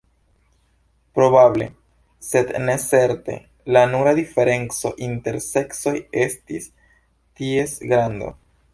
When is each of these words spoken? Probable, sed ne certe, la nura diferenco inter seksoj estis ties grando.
Probable, 1.19 1.67
sed 2.29 2.49
ne 2.63 2.75
certe, 2.85 3.37
la 3.77 3.85
nura 3.93 4.15
diferenco 4.23 4.95
inter 5.11 5.41
seksoj 5.51 5.97
estis 6.27 6.71
ties 7.43 7.81
grando. 7.95 8.39